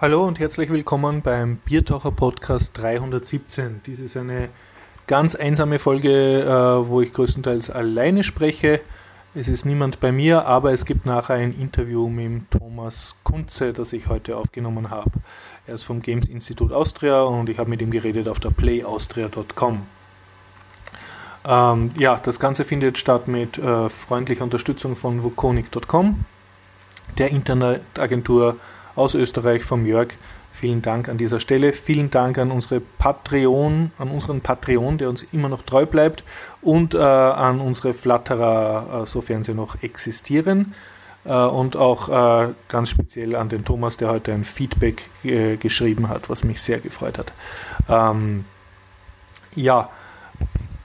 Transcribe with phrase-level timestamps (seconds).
[0.00, 3.80] Hallo und herzlich willkommen beim Biertaucher Podcast 317.
[3.86, 4.48] Dies ist eine
[5.06, 8.80] ganz einsame Folge, äh, wo ich größtenteils alleine spreche.
[9.36, 13.92] Es ist niemand bei mir, aber es gibt nachher ein Interview mit Thomas Kunze, das
[13.92, 15.12] ich heute aufgenommen habe.
[15.68, 19.86] Er ist vom Games Institute Austria und ich habe mit ihm geredet auf der playaustria.com.
[21.46, 26.24] Ähm, ja, das Ganze findet statt mit äh, freundlicher Unterstützung von Vuconic.com,
[27.16, 28.56] der Internetagentur
[28.96, 30.08] aus Österreich vom Jörg.
[30.52, 31.72] Vielen Dank an dieser Stelle.
[31.72, 36.22] Vielen Dank an unsere Patreon, an unseren Patreon, der uns immer noch treu bleibt,
[36.62, 40.74] und äh, an unsere Flatterer, äh, sofern sie noch existieren.
[41.24, 46.08] Äh, und auch äh, ganz speziell an den Thomas, der heute ein Feedback äh, geschrieben
[46.08, 47.32] hat, was mich sehr gefreut hat.
[47.88, 48.44] Ähm,
[49.56, 49.90] ja,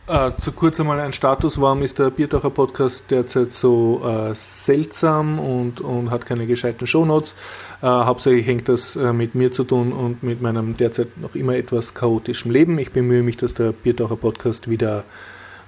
[0.10, 5.40] äh, zu kurz einmal ein Status, warum ist der Biertaucher Podcast derzeit so äh, seltsam
[5.40, 7.36] und, und hat keine gescheiten Shownotes?
[7.82, 11.56] Äh, hauptsächlich hängt das äh, mit mir zu tun und mit meinem derzeit noch immer
[11.56, 12.78] etwas chaotischen Leben.
[12.80, 15.04] Ich bemühe mich, dass der Biertaucher Podcast wieder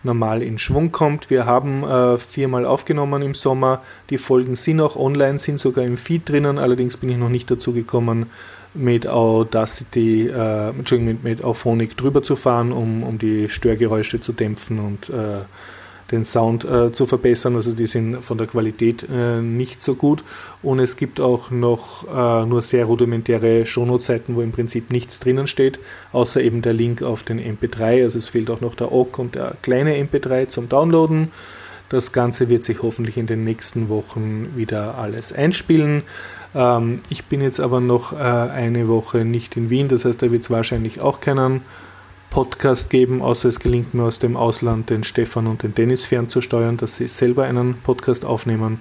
[0.04, 1.30] normal in Schwung kommt.
[1.30, 3.82] Wir haben äh, viermal aufgenommen im Sommer.
[4.10, 6.58] Die Folgen sind auch online, sind sogar im Feed drinnen.
[6.58, 8.28] Allerdings bin ich noch nicht dazu gekommen,
[8.74, 14.34] mit Audacity, äh, Entschuldigung, mit, mit Auphonic drüber zu fahren, um, um die Störgeräusche zu
[14.34, 15.42] dämpfen und äh,
[16.12, 17.56] den Sound äh, zu verbessern.
[17.56, 20.24] Also die sind von der Qualität äh, nicht so gut.
[20.62, 25.48] Und es gibt auch noch äh, nur sehr rudimentäre Shownote-Seiten, wo im Prinzip nichts drinnen
[25.48, 25.80] steht,
[26.12, 28.04] außer eben der Link auf den MP3.
[28.04, 31.32] Also es fehlt auch noch der OGG und der kleine MP3 zum Downloaden.
[31.90, 36.04] Das Ganze wird sich hoffentlich in den nächsten Wochen wieder alles einspielen.
[36.56, 40.32] Ähm, ich bin jetzt aber noch äh, eine Woche nicht in Wien, das heißt, da
[40.32, 41.62] wird es wahrscheinlich auch keinen
[42.30, 46.78] Podcast geben, außer es gelingt mir aus dem Ausland den Stefan und den Dennis fernzusteuern,
[46.78, 48.80] dass sie selber einen Podcast aufnehmen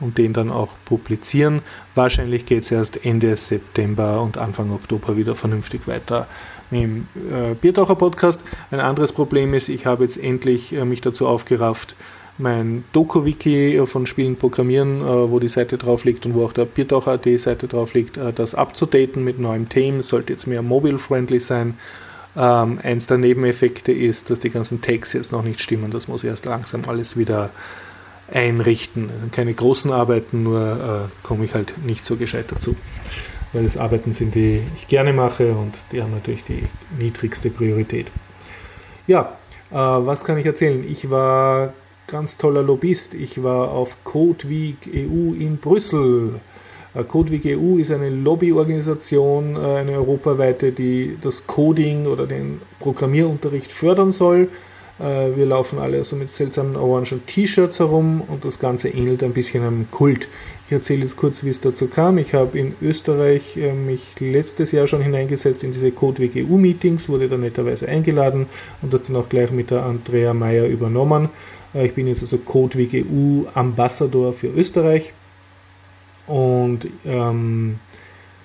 [0.00, 1.62] und den dann auch publizieren.
[1.94, 6.26] Wahrscheinlich geht es erst Ende September und Anfang Oktober wieder vernünftig weiter
[6.70, 8.44] mit dem äh, Biertaucher Podcast.
[8.70, 11.96] Ein anderes Problem ist, ich habe jetzt endlich äh, mich dazu aufgerafft,
[12.40, 16.64] mein Doku-Wiki von Spielen Programmieren, äh, wo die Seite drauf liegt und wo auch der
[16.64, 20.02] Biertaucher.at Seite drauf liegt, äh, das abzudaten mit neuem Thema.
[20.02, 21.74] Sollte jetzt mehr mobile-friendly sein.
[22.36, 25.90] Ähm, eins der Nebeneffekte ist, dass die ganzen Tags jetzt noch nicht stimmen.
[25.90, 27.50] Das muss ich erst langsam alles wieder
[28.32, 29.10] einrichten.
[29.32, 32.76] Keine großen Arbeiten, nur äh, komme ich halt nicht so gescheit dazu.
[33.52, 36.64] Weil es Arbeiten sind, die ich gerne mache und die haben natürlich die
[36.98, 38.06] niedrigste Priorität.
[39.08, 39.36] Ja,
[39.70, 40.84] äh, was kann ich erzählen?
[40.88, 41.72] Ich war
[42.10, 43.14] ganz toller Lobbyist.
[43.14, 46.40] Ich war auf Code Week EU in Brüssel.
[46.94, 52.60] Äh, Code Week EU ist eine Lobbyorganisation, äh, eine europaweite, die das Coding oder den
[52.80, 54.48] Programmierunterricht fördern soll.
[54.98, 59.32] Äh, wir laufen alle so mit seltsamen orangen T-Shirts herum und das Ganze ähnelt ein
[59.32, 60.28] bisschen einem Kult.
[60.70, 62.16] Ich erzähle jetzt kurz, wie es dazu kam.
[62.18, 67.08] Ich habe in Österreich mich letztes Jahr schon hineingesetzt in diese Code Week EU Meetings,
[67.08, 68.46] wurde da netterweise eingeladen
[68.80, 71.28] und das dann auch gleich mit der Andrea Meyer übernommen.
[71.74, 75.12] Äh, ich bin jetzt also CodeWGU Ambassador für Österreich.
[76.28, 77.80] Und ähm,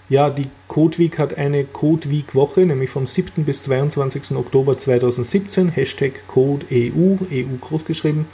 [0.10, 3.46] ja, die CodeWeek hat eine CodeWeek-Woche, nämlich vom 7.
[3.46, 4.36] bis 22.
[4.36, 8.26] Oktober 2017, Hashtag CodeEU, EU großgeschrieben.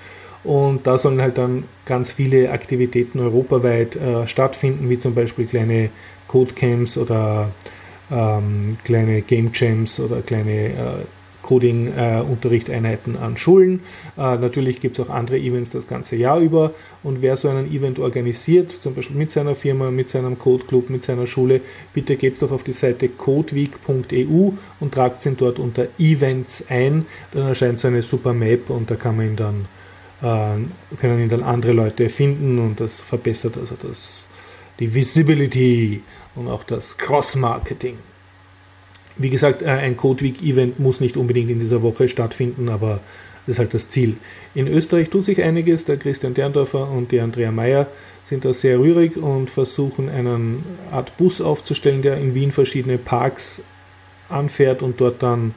[0.44, 5.90] Und da sollen halt dann ganz viele Aktivitäten europaweit äh, stattfinden, wie zum Beispiel kleine
[6.28, 7.52] Codecamps oder
[8.12, 11.06] ähm, kleine Game Jams oder kleine äh,
[11.42, 13.82] Coding-Unterrichteinheiten an Schulen.
[14.18, 16.74] Äh, natürlich gibt es auch andere Events das ganze Jahr über.
[17.04, 21.04] Und wer so einen Event organisiert, zum Beispiel mit seiner Firma, mit seinem Code-Club, mit
[21.04, 21.62] seiner Schule,
[21.94, 27.06] bitte geht doch auf die Seite codeweek.eu und tragt ihn dort unter Events ein.
[27.34, 29.81] Dann erscheint so eine super Map und da kann man ihn dann, äh,
[30.22, 34.28] können ihn dann andere Leute finden und das verbessert also das,
[34.80, 36.04] die Visibility
[36.36, 37.98] und auch das Cross-Marketing.
[39.18, 43.02] Wie gesagt, äh, ein Codeweek-Event muss nicht unbedingt in dieser Woche stattfinden, aber
[43.46, 44.18] das ist halt das Ziel.
[44.54, 45.86] In Österreich tut sich einiges.
[45.86, 47.88] Der Christian Derndorfer und die Andrea Meyer
[48.30, 50.40] sind da sehr rührig und versuchen eine
[50.92, 53.62] Art Bus aufzustellen, der in Wien verschiedene Parks
[54.30, 55.54] anfährt und dort dann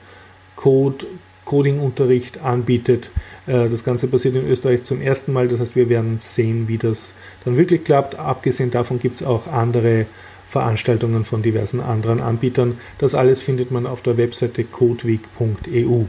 [0.57, 1.07] Code,
[1.45, 3.11] Coding-Unterricht anbietet.
[3.47, 6.79] Äh, das Ganze passiert in Österreich zum ersten Mal, das heißt, wir werden sehen, wie
[6.79, 7.13] das
[7.45, 8.19] dann wirklich klappt.
[8.19, 10.07] Abgesehen davon gibt es auch andere
[10.47, 12.79] Veranstaltungen von diversen anderen Anbietern.
[12.99, 16.05] Das alles findet man auf der Webseite codeweek.eu.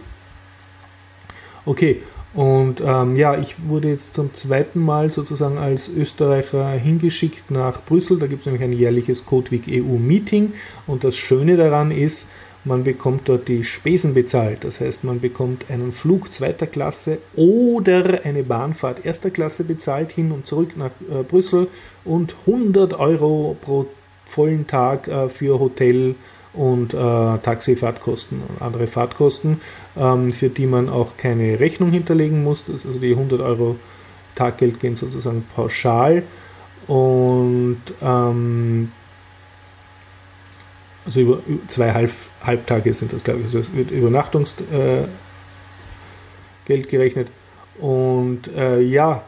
[1.65, 2.01] Okay,
[2.35, 8.19] und ähm, ja, ich wurde jetzt zum zweiten Mal sozusagen als Österreicher hingeschickt nach Brüssel.
[8.19, 10.53] Da gibt es nämlich ein jährliches Codeweek EU Meeting.
[10.85, 12.27] Und das Schöne daran ist,
[12.65, 14.63] man bekommt dort die Spesen bezahlt.
[14.63, 20.31] Das heißt, man bekommt einen Flug zweiter Klasse oder eine Bahnfahrt erster Klasse bezahlt hin
[20.31, 21.67] und zurück nach äh, Brüssel
[22.03, 23.85] und 100 Euro pro
[24.25, 26.15] vollen Tag äh, für Hotel
[26.53, 29.61] und äh, Taxifahrtkosten und andere Fahrtkosten,
[29.97, 32.63] ähm, für die man auch keine Rechnung hinterlegen muss.
[32.69, 33.75] also die 100 Euro
[34.35, 36.23] Taggeld gehen sozusagen pauschal
[36.87, 38.91] und ähm,
[41.05, 42.11] also über zwei Halb,
[42.43, 43.45] Halbtage sind das, glaube ich.
[43.45, 45.07] Also es wird Übernachtungsgeld
[46.67, 47.27] äh, gerechnet.
[47.79, 49.23] Und äh, ja,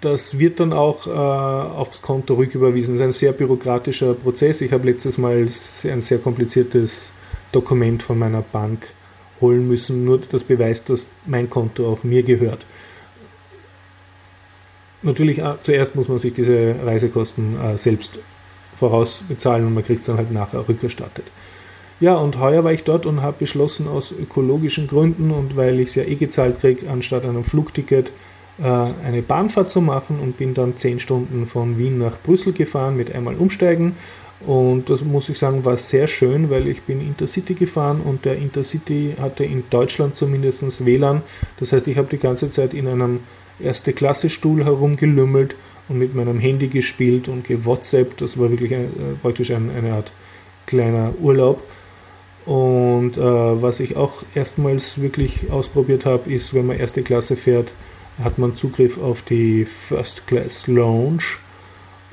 [0.00, 2.94] das wird dann auch äh, aufs Konto rücküberwiesen.
[2.94, 4.60] Das ist ein sehr bürokratischer Prozess.
[4.60, 5.48] Ich habe letztes Mal
[5.84, 7.10] ein sehr kompliziertes
[7.52, 8.86] Dokument von meiner Bank
[9.40, 12.66] holen müssen, nur das beweist, dass mein Konto auch mir gehört.
[15.02, 18.18] Natürlich, äh, zuerst muss man sich diese Reisekosten äh, selbst
[18.76, 21.26] vorausbezahlen und man kriegt es dann halt nachher rückerstattet.
[21.98, 25.88] Ja, und heuer war ich dort und habe beschlossen, aus ökologischen Gründen und weil ich
[25.90, 28.12] es ja eh gezahlt kriege, anstatt einem Flugticket
[28.58, 32.96] äh, eine Bahnfahrt zu machen und bin dann 10 Stunden von Wien nach Brüssel gefahren
[32.96, 33.96] mit einmal umsteigen.
[34.46, 38.36] Und das muss ich sagen, war sehr schön, weil ich bin Intercity gefahren und der
[38.36, 41.22] Intercity hatte in Deutschland zumindest WLAN.
[41.58, 43.20] Das heißt, ich habe die ganze Zeit in einem
[43.58, 45.56] Erste-Klasse-Stuhl herumgelümmelt
[45.88, 48.20] und mit meinem Handy gespielt und gewhatsappt.
[48.20, 50.10] Das war wirklich eine, äh, praktisch ein, eine Art
[50.66, 51.62] kleiner Urlaub.
[52.44, 57.72] Und äh, was ich auch erstmals wirklich ausprobiert habe, ist, wenn man erste Klasse fährt,
[58.22, 61.24] hat man Zugriff auf die First Class Lounge.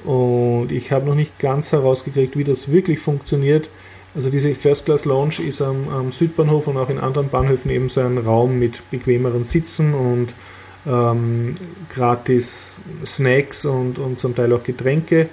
[0.03, 3.69] Und ich habe noch nicht ganz herausgekriegt, wie das wirklich funktioniert.
[4.15, 7.89] Also diese First Class Lounge ist am, am Südbahnhof und auch in anderen Bahnhöfen eben
[7.89, 10.33] so ein Raum mit bequemeren Sitzen und
[10.85, 11.55] ähm,
[11.89, 12.75] gratis
[13.05, 15.29] Snacks und, und zum Teil auch Getränke.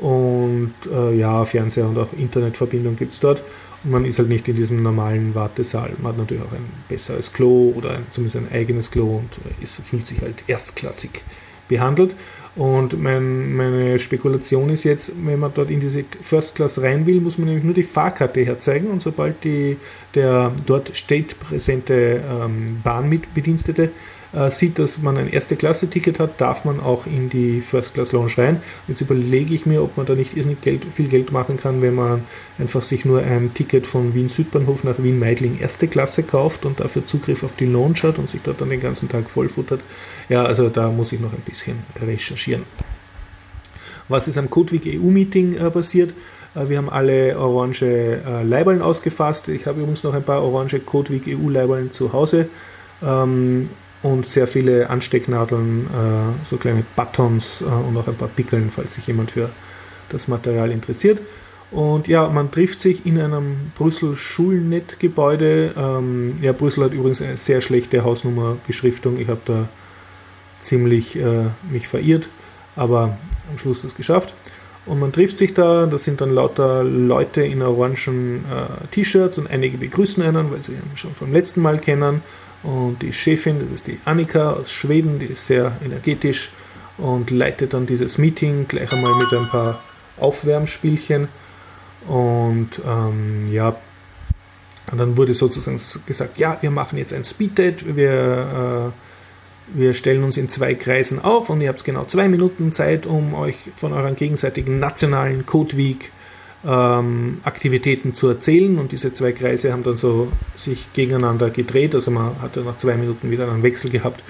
[0.00, 3.42] Und äh, ja, Fernseher und auch Internetverbindung gibt es dort.
[3.84, 5.92] Und man ist halt nicht in diesem normalen Wartesaal.
[5.98, 9.30] Man hat natürlich auch ein besseres Klo oder ein, zumindest ein eigenes Klo und
[9.62, 11.22] ist, fühlt sich halt erstklassig
[11.68, 12.14] behandelt.
[12.56, 17.20] Und mein, meine Spekulation ist jetzt, wenn man dort in diese First Class rein will,
[17.20, 19.76] muss man nämlich nur die Fahrkarte herzeigen und sobald die,
[20.14, 23.90] der dort steht präsente ähm, Bahnbedienstete
[24.32, 28.62] äh, sieht, dass man ein Erste-Klasse-Ticket hat, darf man auch in die First-Class-Lounge rein.
[28.86, 32.24] Jetzt überlege ich mir, ob man da nicht Geld, viel Geld machen kann, wenn man
[32.58, 36.80] einfach sich nur ein Ticket von Wien Südbahnhof nach Wien Meidling erste Klasse kauft und
[36.80, 39.80] dafür Zugriff auf die Lounge hat und sich dort dann den ganzen Tag vollfuttert.
[40.28, 42.62] Ja, also da muss ich noch ein bisschen recherchieren.
[44.08, 46.14] Was ist am Codewig EU-Meeting äh, passiert?
[46.54, 49.48] Äh, wir haben alle orange äh, Leiballen ausgefasst.
[49.48, 52.48] Ich habe übrigens noch ein paar orange Codewig EU-Leiballen zu Hause.
[53.02, 53.70] Ähm,
[54.02, 58.94] und sehr viele Anstecknadeln, äh, so kleine Buttons äh, und auch ein paar Pickeln, falls
[58.94, 59.50] sich jemand für
[60.08, 61.20] das Material interessiert.
[61.70, 65.72] Und ja, man trifft sich in einem Brüssel Schulnet-Gebäude.
[65.76, 69.18] Ähm, ja, Brüssel hat übrigens eine sehr schlechte Hausnummerbeschriftung.
[69.20, 69.68] Ich habe da
[70.62, 72.28] ziemlich äh, mich verirrt,
[72.74, 73.18] aber
[73.50, 74.34] am Schluss das geschafft.
[74.86, 79.48] Und man trifft sich da, das sind dann lauter Leute in orangen äh, T-Shirts und
[79.48, 82.22] einige begrüßen einen, weil sie ihn schon vom letzten Mal kennen.
[82.62, 86.50] Und die Chefin, das ist die Annika aus Schweden, die ist sehr energetisch
[86.98, 89.80] und leitet dann dieses Meeting gleich einmal mit ein paar
[90.18, 91.28] Aufwärmspielchen.
[92.06, 93.76] Und ähm, ja,
[94.90, 100.24] und dann wurde sozusagen gesagt, ja, wir machen jetzt ein Speeddate, wir, äh, wir stellen
[100.24, 103.92] uns in zwei Kreisen auf und ihr habt genau zwei Minuten Zeit, um euch von
[103.92, 106.10] euren gegenseitigen nationalen Code Week
[106.66, 112.10] ähm, Aktivitäten zu erzählen und diese zwei Kreise haben dann so sich gegeneinander gedreht, also
[112.10, 114.22] man hatte nach zwei Minuten wieder einen Wechsel gehabt.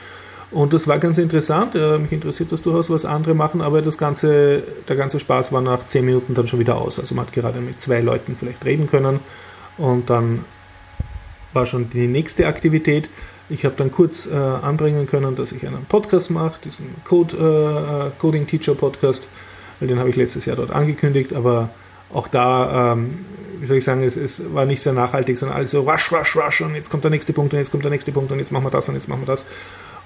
[0.53, 1.77] Und das war ganz interessant.
[1.77, 5.61] Äh, mich interessiert das durchaus, was andere machen, aber das ganze, der ganze Spaß war
[5.61, 6.99] nach zehn Minuten dann schon wieder aus.
[6.99, 9.21] Also man hat gerade mit zwei Leuten vielleicht reden können
[9.79, 10.45] und dann
[11.53, 13.09] war schon die nächste Aktivität.
[13.49, 18.07] Ich habe dann kurz äh, anbringen können, dass ich einen Podcast mache, diesen Code, äh,
[18.07, 19.27] äh Coding Teacher Podcast,
[19.79, 21.71] weil den habe ich letztes Jahr dort angekündigt, aber
[22.13, 23.11] auch da, ähm,
[23.61, 26.37] wie soll ich sagen, es, es, war nicht sehr nachhaltig, sondern alles so rush, rush,
[26.37, 28.53] rush und jetzt kommt der nächste Punkt und jetzt kommt der nächste Punkt und jetzt
[28.53, 29.47] machen wir das und jetzt machen wir das.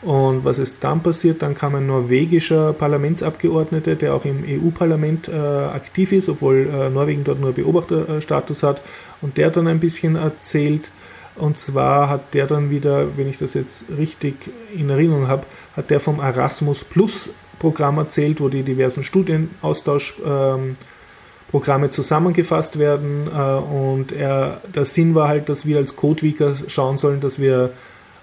[0.03, 1.41] Und was ist dann passiert?
[1.41, 7.25] Dann kam ein norwegischer Parlamentsabgeordneter, der auch im EU-Parlament äh, aktiv ist, obwohl äh, Norwegen
[7.25, 8.83] dort nur Beobachterstatus hat.
[9.23, 10.91] Und der hat dann ein bisschen erzählt.
[11.37, 14.35] Und zwar hat der dann wieder, wenn ich das jetzt richtig
[14.77, 15.45] in Erinnerung habe,
[15.75, 20.75] hat der vom Erasmus Plus Programm erzählt, wo die diversen Studienaustausch ähm,
[21.55, 23.29] Programme zusammengefasst werden.
[23.33, 27.71] Äh, und er, der Sinn war halt, dass wir als Codeweaker schauen sollen, dass wir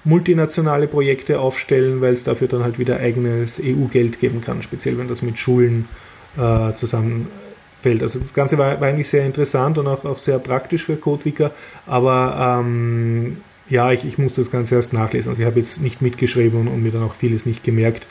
[0.04, 5.08] multinationale Projekte aufstellen, weil es dafür dann halt wieder eigenes EU-Geld geben kann, speziell wenn
[5.08, 5.88] das mit Schulen
[6.36, 8.02] äh, zusammenfällt.
[8.02, 11.52] Also das Ganze war, war, eigentlich sehr interessant und auch, auch sehr praktisch für Codeweaker,
[11.88, 13.38] aber ähm,
[13.70, 15.30] ja, ich, ich muss das Ganze erst nachlesen.
[15.30, 18.08] Also ich habe jetzt nicht mitgeschrieben und, und, mir dann auch vieles nicht gemerkt.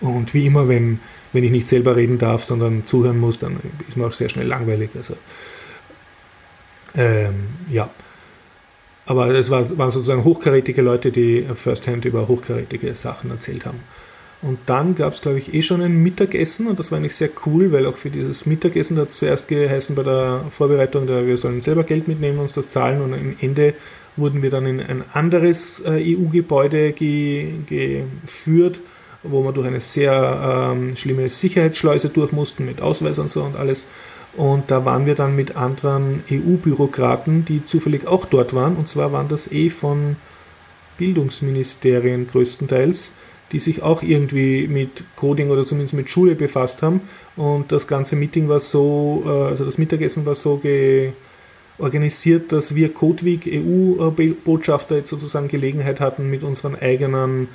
[0.00, 0.98] Und wie immer, wenn,
[1.34, 4.46] wenn ich nicht selber reden darf, sondern zuhören muss, dann ist mir auch sehr schnell
[4.46, 4.90] langweilig.
[4.96, 5.14] Also
[6.96, 7.34] ähm,
[7.70, 7.90] ja.
[9.06, 13.80] Aber es war, waren sozusagen hochkarätige Leute, die firsthand über hochkarätige Sachen erzählt haben.
[14.40, 17.30] Und dann gab es, glaube ich, eh schon ein Mittagessen und das war eigentlich sehr
[17.46, 21.38] cool, weil auch für dieses Mittagessen hat es zuerst geheißen bei der Vorbereitung, da wir
[21.38, 23.74] sollen selber Geld mitnehmen, uns das zahlen und am Ende
[24.16, 28.80] wurden wir dann in ein anderes äh, EU-Gebäude ge geführt,
[29.24, 33.56] wo wir durch eine sehr ähm, schlimme Sicherheitsschleuse durch mussten mit Ausweis und so und
[33.56, 33.86] alles.
[34.36, 38.76] Und da waren wir dann mit anderen EU-Bürokraten, die zufällig auch dort waren.
[38.76, 40.16] Und zwar waren das eh von
[40.98, 43.10] Bildungsministerien größtenteils
[43.52, 47.02] die sich auch irgendwie mit Coding oder zumindest mit Schule befasst haben.
[47.36, 50.60] Und das ganze Meeting war so, äh, also das Mittagessen war so
[51.78, 57.48] organisiert, dass wir Codeweek EU-Botschafter jetzt sozusagen Gelegenheit hatten, mit unseren eigenen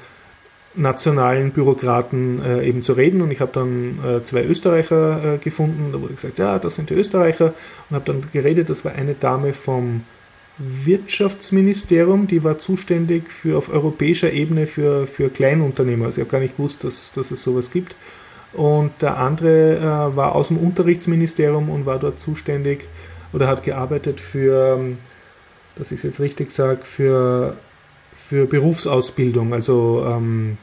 [0.76, 3.22] nationalen Bürokraten äh, eben zu reden.
[3.22, 5.92] Und ich habe dann äh, zwei Österreicher äh, gefunden.
[5.92, 7.54] Da wurde gesagt, ja, das sind die Österreicher.
[7.90, 10.02] Und habe dann geredet, das war eine Dame vom
[10.60, 16.08] Wirtschaftsministerium, die war zuständig für auf europäischer Ebene für, für Kleinunternehmer.
[16.08, 17.96] Also ich habe gar nicht gewusst, dass, dass es sowas gibt.
[18.52, 22.88] Und der andere äh, war aus dem Unterrichtsministerium und war dort zuständig
[23.32, 24.98] oder hat gearbeitet für, ähm,
[25.76, 27.56] dass ich es jetzt richtig sage, für,
[28.30, 30.58] für Berufsausbildung, also ähm,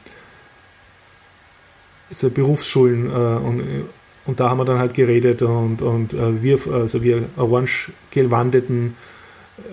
[2.10, 3.10] so Berufsschulen.
[3.10, 3.62] Äh, und,
[4.26, 8.96] und da haben wir dann halt geredet und, und äh, wir, also wir orange gewandeten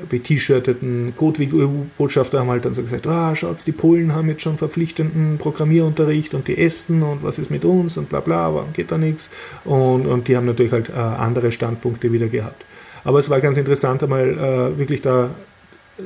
[0.10, 5.38] bet-shirteten Codewig-EU-Botschafter haben halt dann so gesagt, ah, schaut, die Polen haben jetzt schon verpflichtenden
[5.38, 8.98] Programmierunterricht und die Esten und was ist mit uns und bla bla, warum geht da
[8.98, 9.30] nichts?
[9.66, 12.64] Und, und die haben natürlich halt äh, andere Standpunkte wieder gehabt.
[13.04, 15.32] Aber es war ganz interessant, einmal äh, wirklich da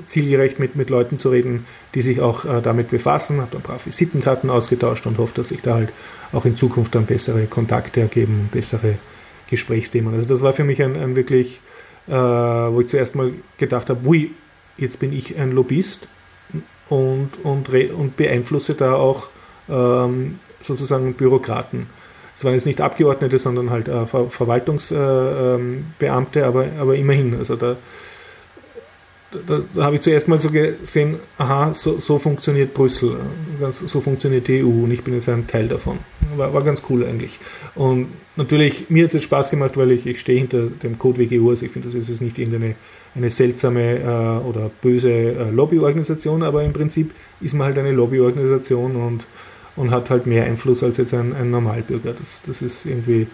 [0.08, 1.66] zielgerecht mit, mit Leuten zu reden,
[1.96, 5.62] die sich auch äh, damit befassen, habe dann brav Visitenkarten ausgetauscht und hoffe, dass sich
[5.62, 5.90] da halt
[6.34, 8.96] auch in Zukunft dann bessere Kontakte ergeben, bessere
[9.50, 10.14] Gesprächsthemen.
[10.14, 11.62] Also das war für mich ein, ein wirklich
[12.08, 14.32] äh, wo ich zuerst mal gedacht habe, ui,
[14.78, 16.08] jetzt bin ich ein Lobbyist
[16.90, 19.28] und, und, und beeinflusse da auch
[19.70, 21.88] ähm, sozusagen Bürokraten.
[22.36, 27.36] Es waren jetzt nicht Abgeordnete, sondern halt äh, Ver Verwaltungsbeamte, äh, aber, aber immerhin.
[27.36, 27.78] Also da,
[29.32, 33.18] da, da habe ich zuerst mal so gesehen, aha, so, so funktioniert Brüssel,
[33.72, 36.00] so funktioniert die EU und ich bin jetzt ein Teil davon.
[36.36, 37.40] War, war ganz cool eigentlich.
[37.76, 41.50] Und natürlich, mir hat es Spaß gemacht, weil ich, ich stehe hinter dem Code WGU,
[41.50, 42.76] also ich finde, das ist jetzt nicht irgendeine
[43.16, 48.96] eine seltsame äh, oder böse äh, Lobbyorganisation, aber im Prinzip ist man halt eine Lobbyorganisation
[48.96, 49.26] und,
[49.76, 52.14] und hat halt mehr Einfluss als jetzt ein, ein Normalbürger.
[52.14, 53.28] Das, das ist irgendwie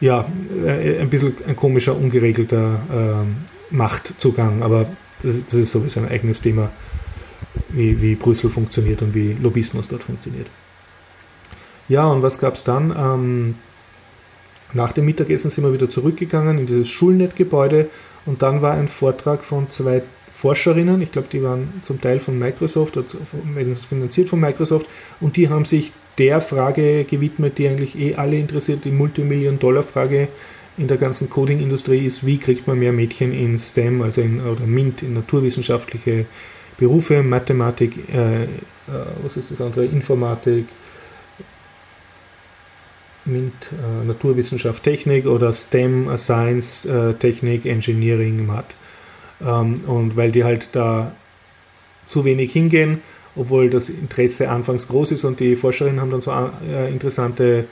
[0.00, 0.26] ja,
[0.66, 3.26] äh, ein bisschen ein komischer, ungeregelter
[3.74, 4.86] äh, Machtzugang, aber
[5.22, 6.70] das, das, ist sowieso ein eigenes Thema,
[7.70, 10.46] wie, wie Brüssel funktioniert und wie Lobbyismus dort funktioniert.
[11.88, 12.94] Ja, und was gab es dann?
[12.96, 13.54] Ähm,
[14.72, 17.88] nach dem Mittagessen sind wir wieder zurückgegangen in dieses Schulnet-Gebäude
[18.26, 20.02] und dann war ein Vortrag von zwei
[20.32, 23.06] Forscherinnen, ich glaube, die waren zum Teil von Microsoft, oder
[23.88, 24.86] finanziert von Microsoft,
[25.20, 30.28] und die haben sich der Frage gewidmet, die eigentlich eh alle interessiert, die Multimillion-Dollar-Frage
[30.76, 34.66] in der ganzen Coding-Industrie ist, wie kriegt man mehr Mädchen in STEM, also in oder
[34.66, 36.26] MINT, in naturwissenschaftliche
[36.78, 38.46] Berufe, Mathematik, äh, äh,
[39.22, 40.66] was ist das andere, Informatik,
[43.24, 48.74] MINT, äh, Naturwissenschaft, Technik oder STEM, äh, Science, äh, Technik, Engineering, Math.
[49.40, 51.12] Ähm, und weil die halt da
[52.06, 53.00] zu wenig hingehen,
[53.36, 57.66] obwohl das Interesse anfangs groß ist und die Forscherinnen haben dann so äh, interessante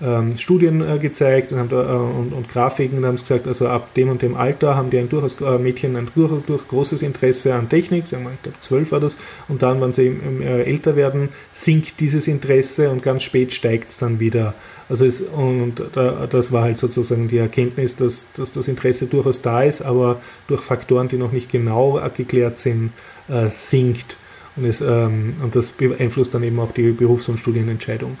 [0.00, 3.66] ähm, Studien äh, gezeigt und, haben da, äh, und, und, Grafiken und haben gesagt, also
[3.66, 7.02] ab dem und dem Alter haben die ein durchaus äh, Mädchen ein durchaus, durch großes
[7.02, 9.16] Interesse an Technik, sagen wir, ich glaube zwölf war das,
[9.48, 13.90] und dann, wenn sie im, äh, älter werden, sinkt dieses Interesse und ganz spät steigt
[13.90, 14.54] es dann wieder.
[14.88, 19.42] Also es, und da, das war halt sozusagen die Erkenntnis, dass, dass das Interesse durchaus
[19.42, 22.92] da ist, aber durch Faktoren, die noch nicht genau geklärt sind,
[23.28, 24.16] äh, sinkt.
[24.56, 28.16] Und, es, ähm, und das beeinflusst dann eben auch die Berufs- und Studienentscheidung.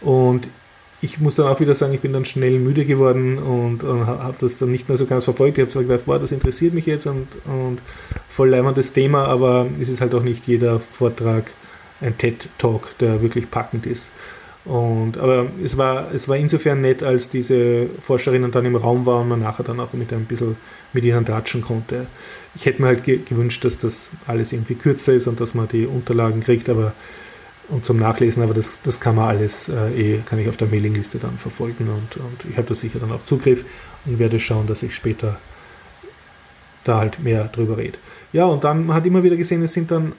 [0.00, 0.48] Und
[1.02, 4.36] ich muss dann auch wieder sagen, ich bin dann schnell müde geworden und, und habe
[4.40, 5.58] das dann nicht mehr so ganz verfolgt.
[5.58, 7.80] Ich habe zwar gedacht, wow, das interessiert mich jetzt und, und
[8.28, 11.50] voll leimendes Thema, aber es ist halt auch nicht jeder Vortrag
[12.00, 14.10] ein TED-Talk, der wirklich packend ist.
[14.64, 19.22] Und, aber es war, es war insofern nett, als diese Forscherinnen dann im Raum waren
[19.22, 20.56] und man nachher dann auch mit ein bisschen
[20.92, 22.06] mit ihnen tratschen konnte.
[22.54, 25.66] Ich hätte mir halt ge gewünscht, dass das alles irgendwie kürzer ist und dass man
[25.66, 26.92] die Unterlagen kriegt, aber
[27.68, 30.68] und zum Nachlesen, aber das, das kann man alles äh, eh, kann ich auf der
[30.68, 33.64] Mailingliste dann verfolgen und, und ich habe da sicher dann auch Zugriff
[34.04, 35.38] und werde schauen, dass ich später
[36.84, 38.00] da halt mehr drüber redet.
[38.32, 40.12] Ja, und dann man hat immer wieder gesehen, es sind dann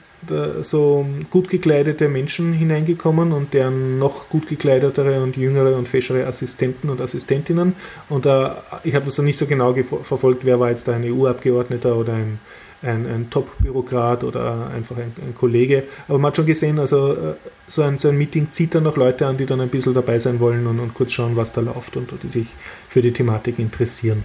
[0.62, 6.88] so gut gekleidete Menschen hineingekommen und deren noch gut gekleidetere und jüngere und feschere Assistenten
[6.88, 7.74] und Assistentinnen.
[8.08, 8.50] Und äh,
[8.84, 12.14] ich habe das dann nicht so genau verfolgt, wer war jetzt da ein EU-Abgeordneter oder
[12.14, 12.38] ein,
[12.84, 15.84] ein, ein Top-Bürokrat oder einfach ein, ein, Kollege.
[16.08, 17.34] Aber man hat schon gesehen, also äh,
[17.66, 20.18] so ein, so ein Meeting zieht dann noch Leute an, die dann ein bisschen dabei
[20.18, 22.48] sein wollen und, und kurz schauen, was da läuft und die sich
[22.88, 24.24] für die Thematik interessieren.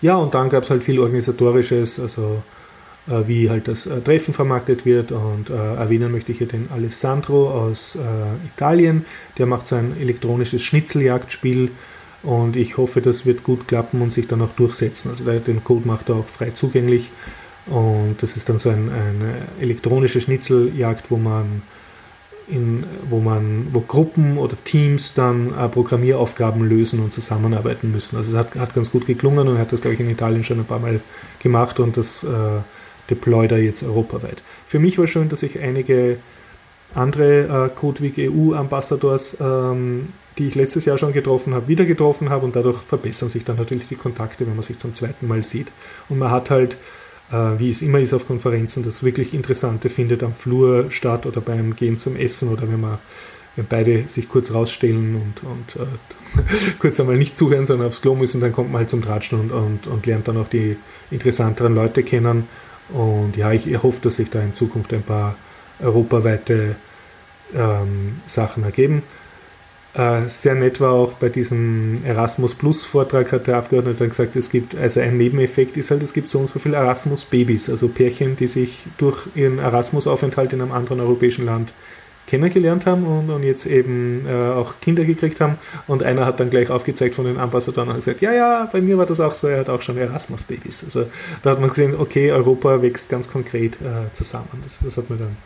[0.00, 2.42] Ja, und dann gab es halt viel Organisatorisches, also
[3.08, 5.12] äh, wie halt das äh, Treffen vermarktet wird.
[5.12, 9.04] Und äh, erwähnen möchte ich hier den Alessandro aus äh, Italien,
[9.38, 11.70] der macht so ein elektronisches Schnitzeljagdspiel.
[12.22, 15.10] Und ich hoffe, das wird gut klappen und sich dann auch durchsetzen.
[15.10, 17.10] Also den Code macht er auch frei zugänglich.
[17.66, 21.62] Und das ist dann so ein, eine elektronische Schnitzeljagd, wo man
[22.48, 28.16] in, wo man, wo Gruppen oder Teams dann äh, Programmieraufgaben lösen und zusammenarbeiten müssen.
[28.16, 30.44] Also es hat, hat ganz gut geklungen und er hat das, glaube ich, in Italien
[30.44, 31.00] schon ein paar Mal
[31.38, 32.28] gemacht und das äh,
[33.08, 34.42] deployt er jetzt europaweit.
[34.66, 36.18] Für mich war schön, dass ich einige
[36.94, 40.06] andere äh, Codewig EU-Ambassadors, ähm,
[40.38, 43.56] die ich letztes Jahr schon getroffen habe, wieder getroffen habe und dadurch verbessern sich dann
[43.56, 45.68] natürlich die Kontakte, wenn man sich zum zweiten Mal sieht.
[46.08, 46.76] Und man hat halt
[47.32, 51.40] äh, wie es immer ist auf Konferenzen, das wirklich Interessante findet am Flur statt oder
[51.40, 52.98] beim Gehen zum Essen oder wenn man
[53.54, 58.14] wenn beide sich kurz rausstellen und, und äh, kurz einmal nicht zuhören, sondern aufs Klo
[58.14, 60.76] müssen, dann kommt man halt zum Tratschen und, und, und lernt dann auch die
[61.10, 62.48] interessanteren Leute kennen.
[62.88, 65.36] Und ja, ich hoffe, dass sich da in Zukunft ein paar
[65.82, 66.76] europaweite
[67.54, 69.02] ähm, Sachen ergeben.
[69.94, 74.48] Äh, sehr nett war auch bei diesem Erasmus Plus Vortrag, hat der Abgeordnete gesagt, es
[74.48, 77.88] gibt, also ein Nebeneffekt ist halt, es gibt so und so viele Erasmus Babys, also
[77.88, 81.74] Pärchen, die sich durch ihren Erasmus Aufenthalt in einem anderen europäischen Land
[82.26, 85.58] kennengelernt haben und, und jetzt eben äh, auch Kinder gekriegt haben.
[85.86, 88.96] Und einer hat dann gleich aufgezeigt von den Ambassadoren und gesagt, ja, ja, bei mir
[88.96, 90.84] war das auch so, er hat auch schon Erasmus-Babys.
[90.84, 91.06] Also
[91.42, 94.48] da hat man gesehen, okay, Europa wächst ganz konkret äh, zusammen.
[94.64, 95.36] Das, das, hat mir dann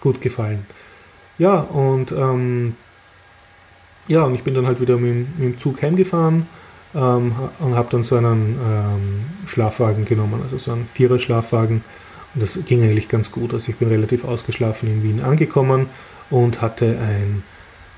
[0.00, 0.64] gut gefallen.
[1.38, 2.76] Ja, und ähm,
[4.08, 6.46] ja, und ich bin dann halt wieder mit, mit dem Zug heimgefahren
[6.94, 11.82] ähm, und habe dann so einen ähm, Schlafwagen genommen, also so einen Vierer-Schlafwagen.
[12.34, 13.54] Und das ging eigentlich ganz gut.
[13.54, 15.86] Also ich bin relativ ausgeschlafen in Wien angekommen
[16.30, 17.42] und hatte ein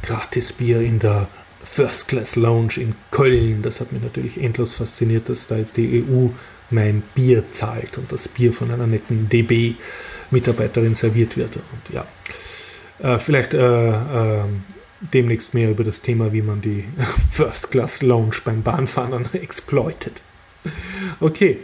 [0.03, 1.29] Gratisbier in der
[1.63, 3.63] First Class Lounge in Köln.
[3.63, 6.29] Das hat mich natürlich endlos fasziniert, dass da jetzt die EU
[6.71, 11.57] mein Bier zahlt und das Bier von einer netten DB-Mitarbeiterin serviert wird.
[11.57, 12.07] Und ja,
[12.99, 14.45] äh, vielleicht äh, äh,
[15.13, 16.85] demnächst mehr über das Thema, wie man die
[17.31, 20.21] First Class Lounge beim Bahnfahren exploitet.
[21.21, 21.59] Okay,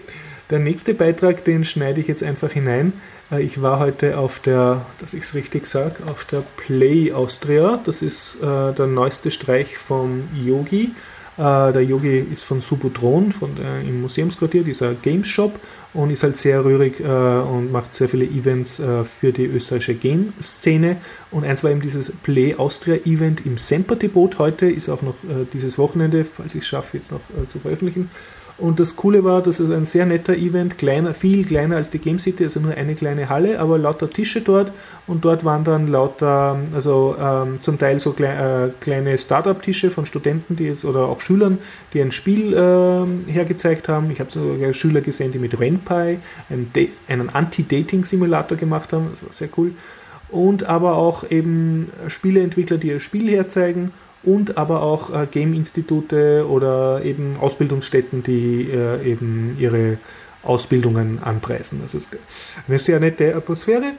[0.51, 2.93] der nächste Beitrag, den schneide ich jetzt einfach hinein.
[3.31, 7.81] Äh, ich war heute auf der, dass ich es richtig sage, auf der Play Austria.
[7.85, 10.93] Das ist äh, der neueste Streich vom Yogi.
[11.39, 15.59] Äh, der Yogi ist von Subotron, von der, im Museumsquartier, dieser Games Shop
[15.95, 19.95] und ist halt sehr rührig äh, und macht sehr viele Events äh, für die österreichische
[19.95, 20.97] Game-Szene.
[21.31, 25.47] Und eins war eben dieses Play Austria Event im Semper-Depot heute, ist auch noch äh,
[25.53, 28.11] dieses Wochenende, falls ich es schaffe, jetzt noch äh, zu veröffentlichen.
[28.59, 32.01] Und das Coole war, dass es ein sehr netter Event, kleiner, viel kleiner als die
[32.01, 34.73] Game City, also nur eine kleine Halle, aber lauter Tische dort
[35.07, 40.07] und dort waren dann lauter, also ähm, zum Teil so klei äh, kleine Startup-Tische von
[40.07, 41.59] Studenten die jetzt, oder auch Schülern,
[41.93, 44.11] die ein Spiel äh, hergezeigt haben.
[44.11, 46.19] Ich habe sogar Schüler gesehen, die mit RenPy
[46.51, 46.73] einen,
[47.07, 49.71] einen Anti-Dating-Simulator gemacht haben, das war sehr cool.
[50.31, 57.03] Und aber auch eben Spieleentwickler, die ihr Spiel herzeigen und aber auch äh, Game-Institute oder
[57.05, 59.99] eben Ausbildungsstätten, die äh, eben ihre
[60.43, 61.81] Ausbildungen anpreisen.
[61.83, 62.09] Das ist
[62.67, 63.93] eine sehr nette Atmosphäre.